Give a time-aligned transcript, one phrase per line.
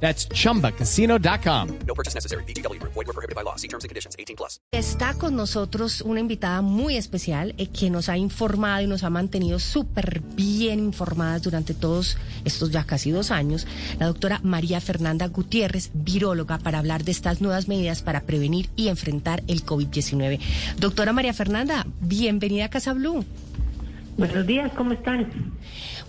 [0.00, 1.78] That's chumbacasino.com.
[1.86, 2.44] No purchase necessary.
[2.44, 2.80] BGW.
[2.82, 3.56] Void were prohibited by law.
[3.56, 4.14] See terms and conditions.
[4.18, 4.60] 18 plus.
[4.72, 9.10] Está con nosotros una invitada muy especial eh, que nos ha informado y nos ha
[9.10, 13.66] mantenido súper bien informadas durante todos estos ya casi dos años,
[13.98, 18.88] la doctora María Fernanda Gutiérrez, viróloga, para hablar de estas nuevas medidas para prevenir y
[18.88, 20.40] enfrentar el COVID-19.
[20.78, 23.24] Doctora María Fernanda, bienvenida a Casa Blue.
[24.16, 25.26] Buenos días, ¿cómo están?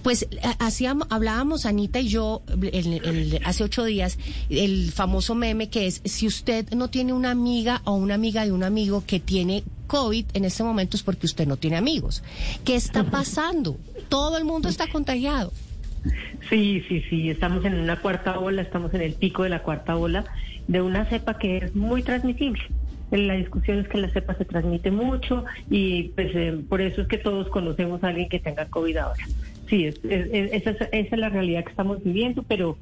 [0.01, 0.27] Pues
[0.59, 4.17] hacíamos, hablábamos Anita y yo el, el, hace ocho días
[4.49, 8.53] el famoso meme que es si usted no tiene una amiga o una amiga de
[8.53, 12.23] un amigo que tiene COVID en este momento es porque usted no tiene amigos.
[12.63, 13.77] ¿Qué está pasando?
[14.07, 15.51] Todo el mundo está contagiado.
[16.49, 19.97] Sí, sí, sí, estamos en una cuarta ola, estamos en el pico de la cuarta
[19.97, 20.23] ola
[20.67, 22.61] de una cepa que es muy transmisible.
[23.11, 27.07] La discusión es que la cepa se transmite mucho y pues eh, por eso es
[27.07, 29.25] que todos conocemos a alguien que tenga COVID ahora.
[29.67, 32.77] Sí, es, es, esa, es, esa, es, la realidad que estamos viviendo, pero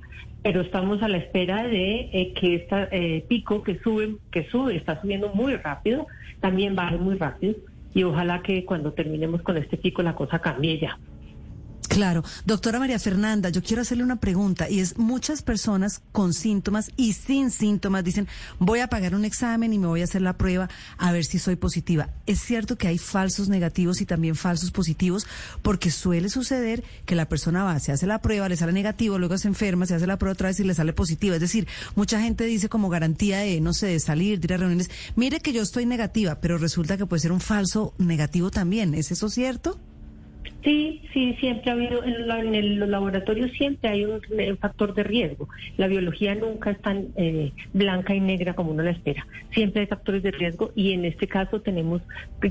[0.46, 4.76] pero estamos a la espera de eh, que este eh, pico que sube, que sube,
[4.76, 6.06] está subiendo muy rápido,
[6.40, 7.56] también baje muy rápido
[7.96, 11.00] y ojalá que cuando terminemos con este pico la cosa cambie ya.
[11.96, 16.92] Claro, doctora María Fernanda, yo quiero hacerle una pregunta y es muchas personas con síntomas
[16.98, 18.28] y sin síntomas dicen
[18.60, 21.40] voy a pagar un examen y me voy a hacer la prueba a ver si
[21.40, 22.10] soy positiva.
[22.26, 25.26] Es cierto que hay falsos negativos y también falsos positivos
[25.62, 29.38] porque suele suceder que la persona va, se hace la prueba, le sale negativo, luego
[29.38, 31.36] se enferma, se hace la prueba otra vez y le sale positiva.
[31.36, 34.58] Es decir, mucha gente dice como garantía de, no sé, de salir, de ir a
[34.58, 38.96] reuniones, mire que yo estoy negativa, pero resulta que puede ser un falso negativo también.
[38.96, 39.80] ¿Es eso cierto?
[40.64, 44.58] Sí, sí, siempre ha habido, en, la, en el, los laboratorios siempre hay un, un,
[44.58, 45.48] factor de riesgo.
[45.78, 49.28] La biología nunca es tan eh, blanca y negra como uno la espera.
[49.52, 52.02] Siempre hay factores de riesgo y en este caso tenemos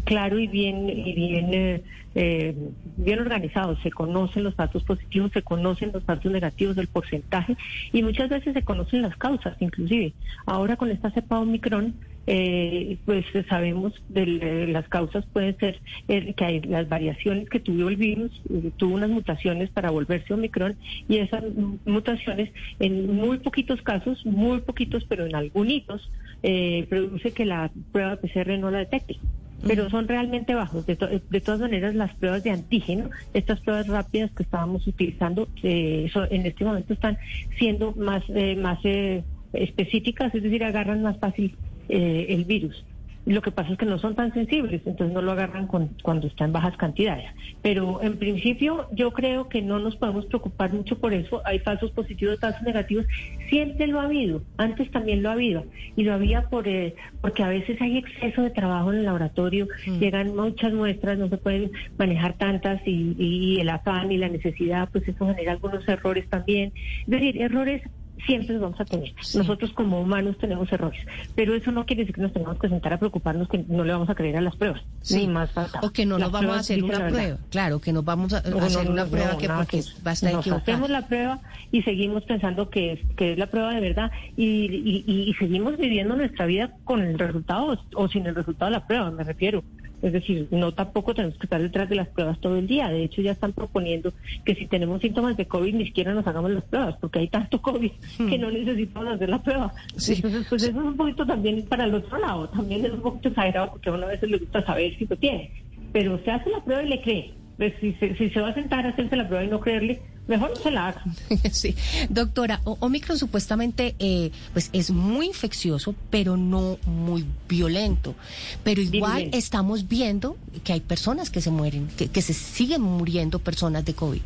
[0.04, 1.82] claro y bien y bien eh,
[2.14, 2.54] eh,
[2.96, 3.80] bien organizados.
[3.82, 7.56] Se conocen los datos positivos, se conocen los datos negativos del porcentaje
[7.92, 10.12] y muchas veces se conocen las causas, inclusive.
[10.46, 11.94] Ahora con esta cepa Omicron
[12.26, 17.88] eh, pues sabemos de las causas pueden ser eh, que hay las variaciones que tuvo
[17.88, 20.76] el virus, eh, tuvo unas mutaciones para volverse Omicron
[21.08, 21.44] y esas
[21.84, 26.10] mutaciones en muy poquitos casos, muy poquitos, pero en algunos,
[26.42, 29.18] eh, produce que la prueba PCR no la detecte
[29.66, 30.86] pero son realmente bajos.
[30.86, 35.48] De, to de, todas maneras, las pruebas de antígeno, estas pruebas rápidas que estábamos utilizando,
[35.62, 37.18] eh, so, en este momento están
[37.58, 41.56] siendo más, eh, más eh, específicas, es decir, agarran más fácil
[41.88, 42.84] eh, el virus.
[43.26, 46.26] Lo que pasa es que no son tan sensibles, entonces no lo agarran con, cuando
[46.26, 47.24] está en bajas cantidades.
[47.62, 51.40] Pero en principio yo creo que no nos podemos preocupar mucho por eso.
[51.46, 53.06] Hay falsos positivos, falsos negativos.
[53.48, 55.64] Siempre lo ha habido, antes también lo ha habido.
[55.96, 59.68] Y lo había por eh, porque a veces hay exceso de trabajo en el laboratorio,
[59.86, 59.98] mm.
[60.00, 64.90] llegan muchas muestras, no se pueden manejar tantas y, y el afán y la necesidad,
[64.92, 66.72] pues eso genera algunos errores también.
[67.00, 67.82] Es decir, errores
[68.26, 69.12] siempre vamos a tener.
[69.20, 69.38] Sí.
[69.38, 71.00] Nosotros como humanos tenemos errores,
[71.34, 73.92] pero eso no quiere decir que nos tengamos que sentar a preocuparnos que no le
[73.92, 75.18] vamos a creer a las pruebas, sí.
[75.18, 75.80] ni más falta.
[75.82, 78.58] O que no nos vamos a hacer una prueba, claro, que nos vamos a, no,
[78.58, 81.40] hacer no, una prueba que porque que va a estar Nos hacemos la prueba
[81.72, 85.34] y seguimos pensando que es, que es la prueba de verdad y, y, y, y
[85.34, 89.24] seguimos viviendo nuestra vida con el resultado o sin el resultado de la prueba, me
[89.24, 89.62] refiero.
[90.04, 92.90] Es decir, no tampoco tenemos que estar detrás de las pruebas todo el día.
[92.90, 94.12] De hecho, ya están proponiendo
[94.44, 97.62] que si tenemos síntomas de COVID ni siquiera nos hagamos las pruebas, porque hay tanto
[97.62, 98.28] COVID hmm.
[98.28, 99.72] que no necesitamos hacer la prueba.
[99.96, 100.16] Sí.
[100.16, 102.50] Entonces, pues eso es un poquito también para el otro lado.
[102.50, 105.50] También es un poquito exagerado porque a una vez le gusta saber si lo tiene.
[105.94, 107.32] Pero se hace la prueba y le cree.
[107.56, 110.02] Pues si, se, si se va a sentar a hacerse la prueba y no creerle,
[110.26, 111.02] mejor no se la haga.
[111.50, 111.74] Sí,
[112.08, 118.14] doctora, Omicron supuestamente eh, pues es muy infeccioso, pero no muy violento.
[118.62, 123.38] Pero igual estamos viendo que hay personas que se mueren, que, que, se siguen muriendo
[123.38, 124.20] personas de COVID.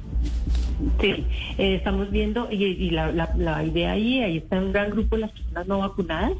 [1.00, 1.25] Sí,
[1.58, 5.17] eh, estamos viendo, y, y la, la, la idea ahí, ahí está un gran grupo
[5.17, 6.32] de las personas no vacunadas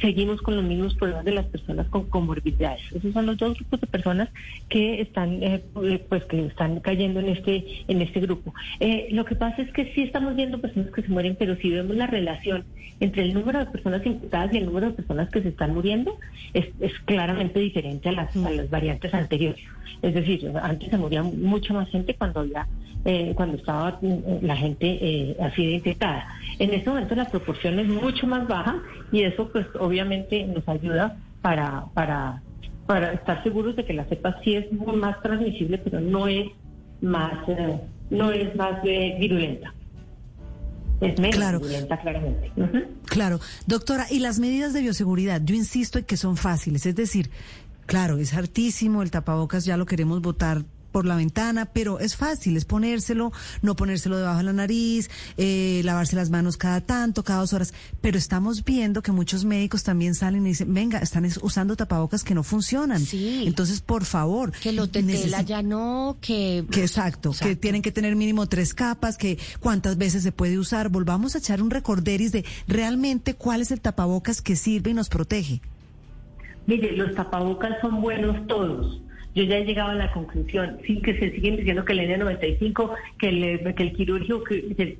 [0.00, 2.80] seguimos con los mismos problemas de las personas con comorbilidades.
[2.92, 4.28] Esos son los dos grupos de personas
[4.68, 5.62] que están, eh,
[6.08, 8.54] pues, que están cayendo en este, en este grupo.
[8.80, 11.70] Eh, lo que pasa es que sí estamos viendo personas que se mueren, pero si
[11.70, 12.64] vemos la relación
[13.00, 16.18] entre el número de personas infectadas y el número de personas que se están muriendo,
[16.52, 19.62] es, es claramente diferente a las, a las variantes anteriores.
[20.02, 22.66] Es decir, antes se moría mucho más gente cuando había,
[23.04, 23.98] eh, cuando estaba
[24.42, 26.26] la gente eh, así de infectada.
[26.58, 28.80] En este momento la proporción es mucho más baja
[29.12, 32.42] y eso pues obviamente nos ayuda para, para,
[32.86, 36.46] para estar seguros de que la cepa sí es muy más transmisible, pero no es
[37.00, 39.72] más, eh, no es más eh, virulenta.
[41.00, 41.60] Es menos Claro.
[41.60, 42.50] virulenta, claramente.
[43.04, 47.30] Claro, doctora, y las medidas de bioseguridad, yo insisto en que son fáciles, es decir,
[47.86, 50.64] claro, es hartísimo, el tapabocas ya lo queremos botar
[50.98, 53.30] por la ventana, pero es fácil, es ponérselo,
[53.62, 57.72] no ponérselo debajo de la nariz, eh, lavarse las manos cada tanto, cada dos horas,
[58.00, 62.24] pero estamos viendo que muchos médicos también salen y dicen, venga, están es- usando tapabocas
[62.24, 62.98] que no funcionan.
[63.00, 63.44] Sí.
[63.46, 64.50] Entonces, por favor.
[64.60, 66.64] Que los de tela necesi- ya no, que...
[66.68, 70.88] que exacto, que tienen que tener mínimo tres capas, que cuántas veces se puede usar.
[70.88, 75.08] Volvamos a echar un recorderis de realmente cuál es el tapabocas que sirve y nos
[75.08, 75.60] protege.
[76.66, 79.00] Mire, los tapabocas son buenos todos.
[79.34, 82.96] Yo ya he llegado a la conclusión, sí que se siguen diciendo que el N95,
[83.18, 84.42] que el, que el quirúrgico,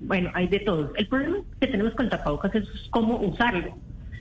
[0.00, 0.90] bueno, hay de todos.
[0.96, 3.76] El problema que tenemos con el tapabocas es cómo usarlo.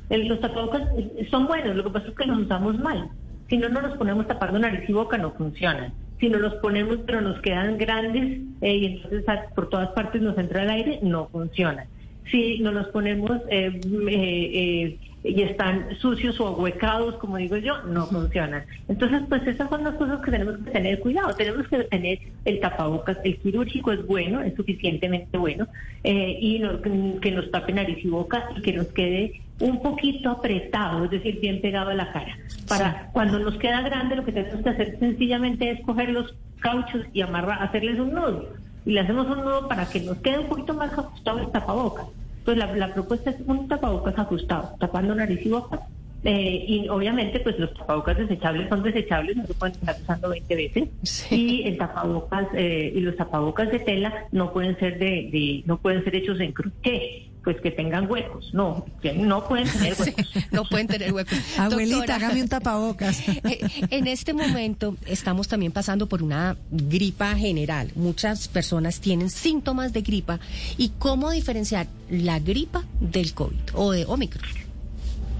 [0.09, 3.11] Los tapabocas eh, son buenos, lo que pasa es que los usamos mal.
[3.49, 5.93] Si no, no nos ponemos tapando nariz y boca, no funcionan.
[6.19, 10.21] Si no los ponemos, pero nos quedan grandes eh, y entonces a- por todas partes
[10.21, 11.87] nos entra el aire, no funcionan.
[12.31, 13.71] Si no los ponemos eh,
[14.09, 18.63] eh, eh, y están sucios o ahuecados, como digo yo, no funcionan.
[18.87, 21.35] Entonces, pues esas son las cosas que tenemos que tener cuidado.
[21.35, 25.67] Tenemos que tener el tapabocas, el quirúrgico es bueno, es suficientemente bueno,
[26.03, 26.79] eh, y no-
[27.19, 31.39] que nos tape nariz y boca y que nos quede un poquito apretado, es decir,
[31.39, 32.37] bien pegado a la cara.
[32.67, 37.05] Para cuando nos queda grande, lo que tenemos que hacer sencillamente es coger los cauchos
[37.13, 38.49] y amarrar, hacerles un nudo.
[38.85, 42.05] Y le hacemos un nudo para que nos quede un poquito más ajustado el tapabocas.
[42.47, 45.81] Pues la, la propuesta es un tapabocas ajustado, tapando nariz y boca.
[46.23, 50.55] Eh, y obviamente, pues los tapabocas desechables son desechables, no se pueden estar usando 20
[50.55, 50.89] veces.
[51.03, 51.35] Sí.
[51.63, 55.75] Y el tapabocas eh, y los tapabocas de tela no pueden ser de, de- no
[55.77, 58.53] pueden ser hechos en croquet, pues que tengan huecos.
[58.53, 60.25] No, que no pueden tener huecos.
[60.51, 61.37] no pueden tener huecos.
[61.57, 63.25] Abuelita, Doctora, hágame un tapabocas.
[63.29, 63.59] eh,
[63.89, 67.89] En este momento estamos también pasando por una gripa general.
[67.95, 70.41] Muchas personas tienen síntomas de gripa.
[70.77, 74.43] ¿Y cómo diferenciar la gripa del COVID o de Omicron?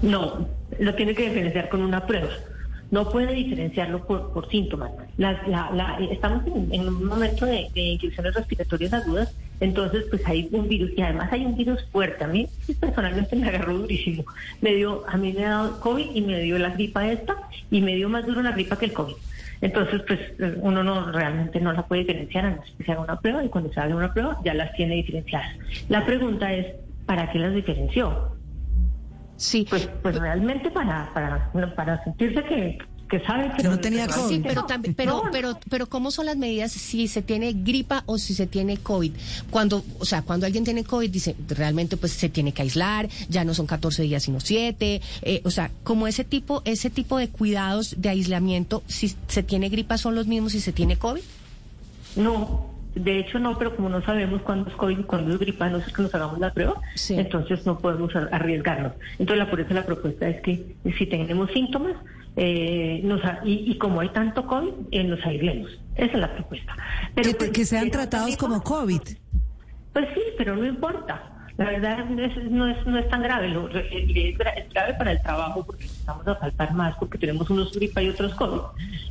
[0.00, 2.30] No, lo tiene que diferenciar con una prueba.
[2.90, 4.92] No puede diferenciarlo por, por síntomas.
[5.18, 10.26] La- la- la- estamos en, en un momento de, de infecciones respiratorias agudas, entonces pues
[10.26, 12.24] hay un virus y además hay un virus fuerte.
[12.24, 14.24] A mí personalmente me agarró durísimo.
[14.60, 17.36] Me dio, a mí me ha dado COVID y me dio la gripa esta
[17.70, 19.14] y me dio más duro la gripa que el COVID.
[19.60, 20.20] Entonces, pues
[20.60, 23.72] uno no realmente no la puede diferenciar a que se haga una prueba y cuando
[23.72, 25.56] se haga una prueba ya las tiene diferenciadas.
[25.88, 26.66] La pregunta es,
[27.06, 28.36] ¿para qué las diferenció?
[29.36, 29.66] Sí.
[29.68, 32.78] Pues, pues realmente para, para, para sentirse que,
[33.08, 34.34] que sabe Que no tenía pero- COVID.
[34.36, 38.02] Sí, pero también, pero, No, pero, pero ¿cómo son las medidas si se tiene gripa
[38.06, 39.12] o si se tiene COVID?
[39.50, 43.44] Cuando, o sea, cuando alguien tiene COVID dice, realmente pues se tiene que aislar, ya
[43.44, 47.28] no son 14 días sino 7, eh, o sea, como ese tipo, ese tipo de
[47.28, 51.22] cuidados de aislamiento, si se tiene gripa son los mismos si se tiene COVID?
[52.16, 55.68] No, de hecho no, pero como no sabemos cuándo es COVID y cuándo es gripa,
[55.68, 57.14] no ser que nos hagamos la prueba, Sí.
[57.14, 58.92] entonces no podemos ar- arriesgarnos.
[59.18, 61.94] Entonces la, por eso la propuesta es que si tenemos síntomas
[62.40, 65.70] eh, nos, y, y como hay tanto COVID, eh, nos aislemos.
[65.96, 66.76] Esa es la propuesta.
[67.14, 69.00] Pero, Que, pues, que sean tratados como COVID.
[69.92, 71.20] Pues sí, pero no importa.
[71.56, 73.48] La verdad es- no, es, no es tan grave.
[73.48, 73.82] Lo- es,
[74.38, 78.00] gra- es grave para el trabajo porque estamos a faltar más porque tenemos unos gripa
[78.00, 78.60] y otros COVID.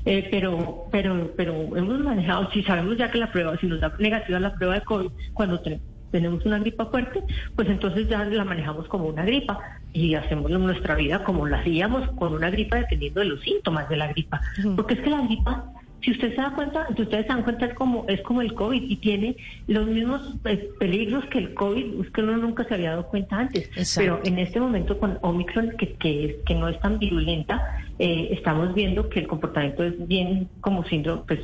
[0.05, 3.91] Eh, pero, pero, pero hemos manejado, si sabemos ya que la prueba, si nos da
[4.00, 5.81] negativa la prueba de COVID, cuando te-
[6.12, 7.24] tenemos una gripa fuerte,
[7.56, 9.60] pues entonces ya la manejamos como una gripa
[9.94, 13.98] y hacemos nuestra vida como la hacíamos con una gripa dependiendo de los síntomas de
[13.98, 14.42] la gripa.
[14.76, 17.66] Porque es que la gripa si usted se da cuenta, si ustedes se dan cuenta
[17.66, 19.36] es como es como el COVID y tiene
[19.68, 23.38] los mismos eh, peligros que el COVID, es que uno nunca se había dado cuenta
[23.39, 23.66] antes.
[23.75, 24.22] Exacto.
[24.22, 27.62] Pero en este momento con Omicron, que, que, es- que no es tan virulenta,
[28.00, 31.39] eh, estamos viendo que el comportamiento es bien como síndrome, pues,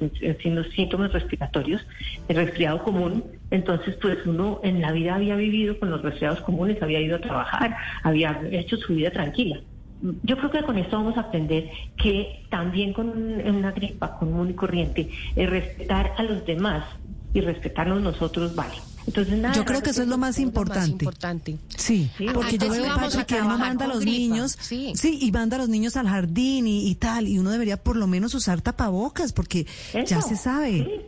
[0.76, 1.82] síntomas respiratorios,
[2.28, 3.24] el resfriado común.
[3.50, 7.20] Entonces, pues uno en la vida había vivido con los resfriados comunes, había ido a
[7.22, 9.60] trabajar, había hecho su vida tranquila.
[10.24, 14.50] Yo creo que con esto vamos a aprender que también con un- una gripa común
[14.50, 16.86] y corriente, eh, respetar a los demás
[17.34, 18.76] y respetarnos nosotros vale.
[19.06, 21.58] Entonces, nada, Yo creo que eso es lo más Es lo más importante.
[21.76, 24.94] Sí, Sí, porque yo veo Patrick, que uno manda a los gripa, niños, sí.
[24.96, 25.20] sí.
[25.22, 28.08] y manda a los niños al jardín y, y tal, y uno debería por lo
[28.08, 29.68] menos usar tapabocas, porque
[30.06, 30.84] ya se sabe.
[30.86, 31.02] sí.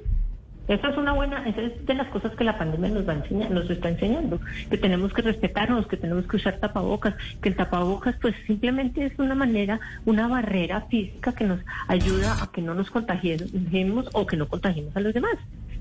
[0.68, 3.18] Esa es una buena, esa es de las cosas que la pandemia nos va a
[3.18, 7.56] enseñar, nos está enseñando, que tenemos que respetarnos, que tenemos que usar tapabocas, que el
[7.56, 12.74] tapabocas pues simplemente es una manera, una barrera física que nos ayuda a que no
[12.74, 15.38] nos contagiemos o que no contagiemos a los demás.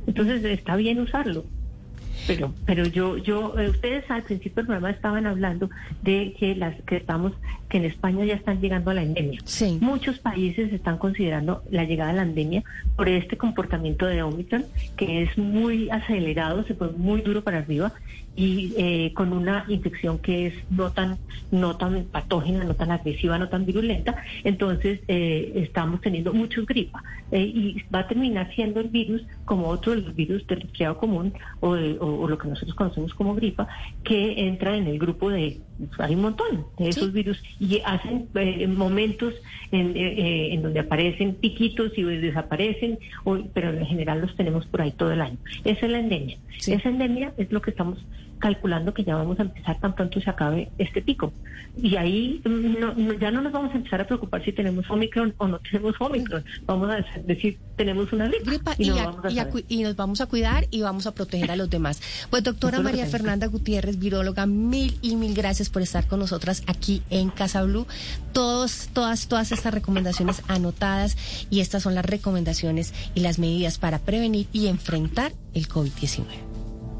[0.06, 1.44] Entonces está bien usarlo.
[2.26, 5.70] Pero, pero yo, yo, eh, ustedes al principio del programa estaban hablando
[6.02, 7.32] de que las que estamos,
[7.68, 9.40] que en España ya están llegando a la endemia.
[9.44, 9.78] Sí.
[9.80, 12.62] Muchos países están considerando la llegada a la endemia
[12.96, 14.64] por este comportamiento de Omicron,
[14.96, 17.92] que es muy acelerado, se fue muy duro para arriba
[18.36, 21.18] y eh, con una infección que es no tan
[21.50, 27.02] no tan patógena, no tan agresiva, no tan virulenta, entonces eh, estamos teniendo muchos gripa
[27.30, 30.98] eh, y va a terminar siendo el virus como otro de los virus del resfriado
[30.98, 33.68] común o, de- o- o lo que nosotros conocemos como gripa
[34.02, 35.60] que entra en el grupo de
[35.98, 37.10] hay un montón de esos Sí.
[37.10, 39.34] virus y hacen eh, momentos
[39.72, 44.82] en, eh, en donde aparecen piquitos y desaparecen, o- pero en general los tenemos por
[44.82, 45.36] ahí todo el año.
[45.64, 46.36] Esa es la endemia.
[46.58, 46.72] Sí.
[46.72, 47.98] Esa endemia es lo que estamos
[48.44, 51.32] calculando que ya vamos a empezar tan pronto se acabe este pico.
[51.82, 54.84] Y ahí mm, no- no- ya no nos vamos a empezar a preocupar si tenemos
[54.90, 56.44] Omicron o no tenemos Omicron.
[56.66, 59.52] Vamos a decir, tenemos una gripa, y, y, no a- vamos a y a saber.
[59.62, 62.02] cu- y nos vamos a cuidar y vamos a proteger a los demás.
[62.28, 63.06] Pues doctora María.
[63.06, 67.86] Fernanda Gutiérrez, viróloga, mil y mil gracias por estar con nosotras aquí en Casa Blue.
[68.34, 71.16] Todos, todas, todas estas recomendaciones anotadas
[71.48, 76.53] y estas son las recomendaciones y las medidas para prevenir y enfrentar el COVID-19.